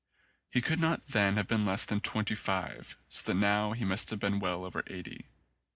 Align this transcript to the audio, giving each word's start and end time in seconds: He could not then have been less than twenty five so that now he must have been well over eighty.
He 0.49 0.61
could 0.61 0.79
not 0.79 1.05
then 1.05 1.35
have 1.37 1.47
been 1.47 1.63
less 1.63 1.85
than 1.85 1.99
twenty 2.01 2.33
five 2.33 2.97
so 3.07 3.23
that 3.31 3.37
now 3.37 3.73
he 3.73 3.85
must 3.85 4.09
have 4.09 4.17
been 4.17 4.39
well 4.39 4.65
over 4.65 4.83
eighty. 4.87 5.27